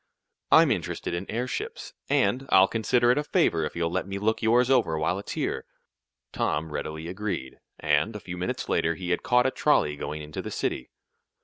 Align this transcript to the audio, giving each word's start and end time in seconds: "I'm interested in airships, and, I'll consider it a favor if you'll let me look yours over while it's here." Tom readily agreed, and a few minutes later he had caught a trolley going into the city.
"I'm 0.51 0.71
interested 0.71 1.13
in 1.13 1.29
airships, 1.29 1.93
and, 2.09 2.47
I'll 2.49 2.67
consider 2.67 3.11
it 3.11 3.19
a 3.19 3.23
favor 3.23 3.65
if 3.65 3.75
you'll 3.75 3.91
let 3.91 4.07
me 4.07 4.17
look 4.17 4.41
yours 4.41 4.67
over 4.67 4.97
while 4.97 5.19
it's 5.19 5.33
here." 5.33 5.63
Tom 6.33 6.71
readily 6.73 7.07
agreed, 7.07 7.59
and 7.79 8.15
a 8.15 8.19
few 8.19 8.35
minutes 8.35 8.67
later 8.67 8.95
he 8.95 9.11
had 9.11 9.21
caught 9.21 9.45
a 9.45 9.51
trolley 9.51 9.95
going 9.95 10.23
into 10.23 10.41
the 10.41 10.49
city. 10.49 10.89